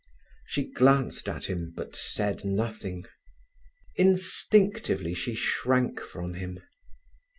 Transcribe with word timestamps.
She 0.47 0.63
glanced 0.63 1.29
at 1.29 1.45
him, 1.45 1.73
but 1.75 1.95
said 1.95 2.43
nothing. 2.43 3.05
Instinctively 3.97 5.13
she 5.13 5.35
shrank 5.35 5.99
from 5.99 6.33
him. 6.33 6.59